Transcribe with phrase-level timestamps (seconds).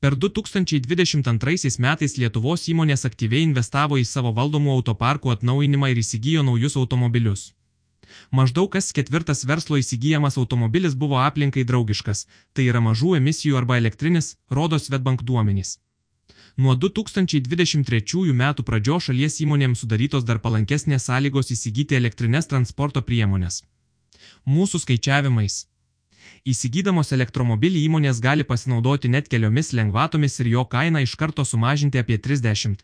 [0.00, 6.78] Per 2022 metais Lietuvos įmonės aktyviai investavo į savo valdomų autoparkų atnaujinimą ir įsigijo naujus
[6.80, 7.42] automobilius.
[8.32, 12.24] Maždaug kas ketvirtas verslo įsigijamas automobilis buvo aplinkai draugiškas,
[12.56, 15.76] tai yra mažų emisijų arba elektrinis, rodo Svetbank duomenys.
[16.56, 23.60] Nuo 2023 metų pradžios šalies įmonėms sudarytos dar palankesnės sąlygos įsigyti elektrinės transporto priemonės.
[24.48, 25.66] Mūsų skaičiavimais.
[26.52, 32.18] Įsigydamos elektromobilį įmonės gali pasinaudoti net keliomis lengvatomis ir jo kainą iš karto sumažinti apie
[32.18, 32.80] 30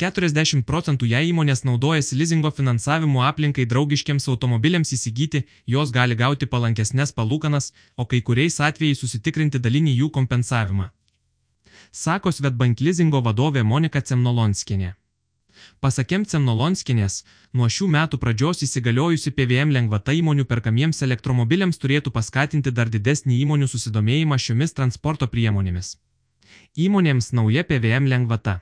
[0.00, 7.12] 40 procentų jei įmonės naudojasi lizingo finansavimu aplinkai draugiškiams automobiliams įsigyti, jos gali gauti palankesnės
[7.18, 10.88] palūkanas, o kai kuriais atvejais susitikrinti dalinį jų kompensavimą.
[11.92, 14.94] Sako Svetbank lizingo vadovė Monika Cemnolonskinė.
[15.80, 22.92] Pasakėm Cemnolonskinės, nuo šių metų pradžios įsigaliojusi PVM lengvata įmonių perkamiems elektromobiliams turėtų paskatinti dar
[22.92, 25.96] didesnį įmonių susidomėjimą šiomis transporto priemonėmis.
[26.76, 28.60] Įmonėms nauja PVM lengvata.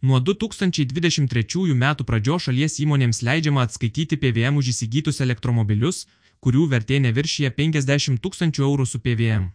[0.00, 6.06] Nuo 2023 metų pradžios šalies įmonėms leidžiama atskaityti PVM už įsigytus elektromobilius,
[6.40, 9.48] kurių vertė neviršyje 50 tūkstančių eurų su PVM.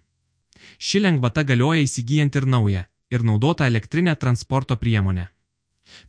[0.77, 5.29] Ši lengvata galioja įsigijant ir naują, ir naudotą elektrinę transporto priemonę.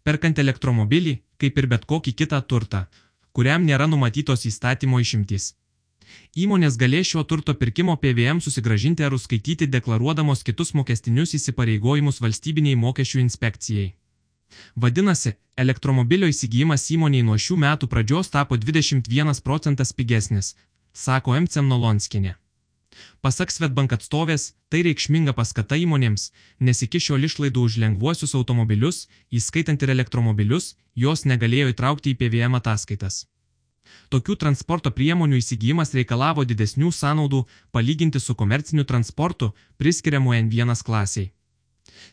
[0.07, 2.87] Perkant elektromobilį, kaip ir bet kokį kitą turtą,
[3.33, 5.53] kuriam nėra numatytos įstatymo išimtys.
[6.45, 13.23] Įmonės galės šio turto pirkimo PVM susigražinti ar užskaityti deklaruodamos kitus mokestinius įsipareigojimus valstybiniai mokesčių
[13.25, 13.89] inspekcijai.
[14.77, 20.55] Vadinasi, elektromobilio įsigijimas įmoniai nuo šių metų pradžios tapo 21 procentas pigesnis,
[20.93, 21.49] sako M.
[21.51, 22.37] Cemnolonskinė.
[23.21, 29.83] Pasak Svetbank atstovės, tai reikšminga paskata įmonėms, nes iki šiol išlaidų už lengvuosius automobilius, įskaitant
[29.83, 33.25] ir elektromobilius, jos negalėjo įtraukti į PVM ataskaitas.
[34.13, 41.33] Tokių transporto priemonių įsigijimas reikalavo didesnių sąnaudų palyginti su komerciniu transportu priskiriamu N1 klasiai.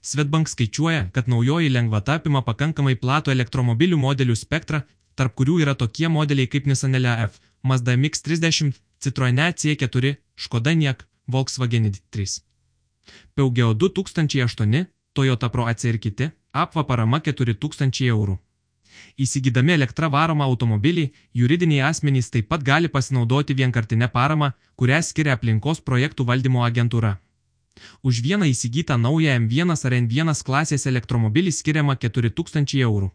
[0.01, 4.81] Svetbank skaičiuoja, kad naujoji lengvata apima pakankamai platų elektromobilių modelių spektrą,
[5.15, 11.85] tarp kurių yra tokie modeliai kaip Nissan LF, Mazda MX-30, Citroen C4, Škoda Niek, Volkswagen
[11.89, 12.41] ID3.
[13.33, 18.37] Peugeo 2008, Toyota Pro AC ir kiti, apva parama 4000 eurų.
[19.17, 25.81] Įsigydami elektrą varomą automobilį, juridiniai asmenys taip pat gali pasinaudoti vienkartinę paramą, kurią skiria aplinkos
[25.81, 27.15] projektų valdymo agentūra.
[28.03, 33.09] Už vieną įsigytą naują M1 ar N1 klasės elektromobilį skiriama 4000 eurų.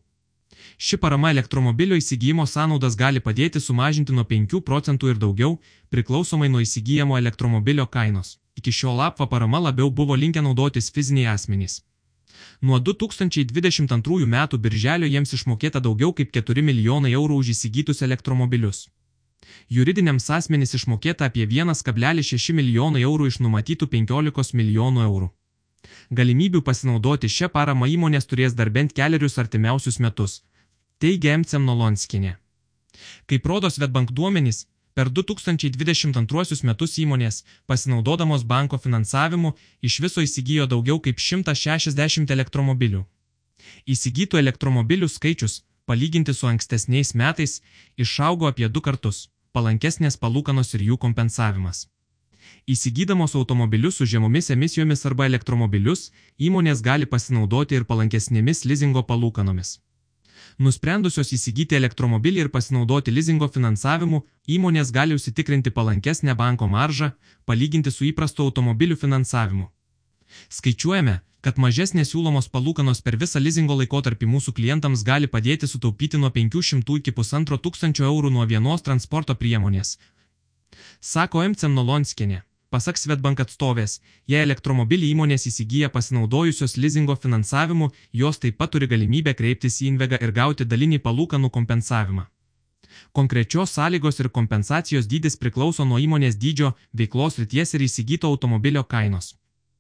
[0.79, 5.55] Ši parama elektromobilio įsigijimo sąnaudas gali padėti sumažinti nuo 5 procentų ir daugiau,
[5.89, 8.37] priklausomai nuo įsigijamo elektromobilio kainos.
[8.61, 11.81] Iki šiol apva parama labiau buvo linkę naudotis fiziniai asmenys.
[12.61, 18.89] Nuo 2022 metų birželio jiems išmokėta daugiau kaip 4 milijonai eurų už įsigytus elektromobilius.
[19.71, 25.31] Juridiniams asmenys išmokėta apie 1,6 milijonų eurų iš numatytų 15 milijonų eurų.
[26.11, 30.43] Galimybių pasinaudoti šią paramą įmonės turės dar bent keliarius artimiausius metus,
[31.03, 32.37] teigia MC Nolonskinė.
[33.29, 34.65] Kaip rodo Svetbank duomenys,
[34.97, 39.53] per 2022 metus įmonės, pasinaudodamos banko finansavimu,
[39.83, 43.05] iš viso įsigijo daugiau kaip 160 elektromobilių.
[43.87, 47.61] Įsigytų elektromobilių skaičius, palyginti su ankstesniais metais,
[47.97, 49.27] išaugo apie du kartus
[49.57, 51.87] palankesnės palūkanos ir jų kompensavimas.
[52.69, 59.79] Įsigydamos automobilius su žemomis emisijomis arba elektromobilius, įmonės gali pasinaudoti ir palankesnėmis lizingo palūkanomis.
[60.59, 64.23] Nusprendusios įsigyti elektromobilį ir pasinaudoti lizingo finansavimu,
[64.57, 67.13] įmonės gali užsitikrinti palankesnę banko maržą,
[67.45, 69.69] palyginti su įprastu automobilių finansavimu.
[70.51, 76.33] Skaičiuojame, kad mažesnės siūlomos palūkanos per visą lizingo laikotarpį mūsų klientams gali padėti sutaupyti nuo
[76.35, 79.97] 500 iki 1500 eurų nuo vienos transporto priemonės.
[81.01, 81.55] Sako M.
[81.55, 82.43] Cemnolonskinė.
[82.71, 89.37] Pasak Svetbank atstovės, jei elektromobilį įmonės įsigyja pasinaudojusios lizingo finansavimu, jos taip pat turi galimybę
[89.39, 92.27] kreiptis į Invegą ir gauti dalinį palūkanų kompensavimą.
[93.13, 99.35] Konkrečios sąlygos ir kompensacijos dydis priklauso nuo įmonės dydžio, veiklos ryties ir įsigyto automobilio kainos.